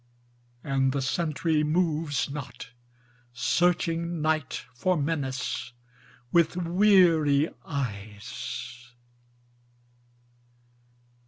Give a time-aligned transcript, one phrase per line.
[0.63, 2.71] And the sentry moves not,
[3.33, 5.73] searching Night for menace
[6.31, 8.93] with weary eyes.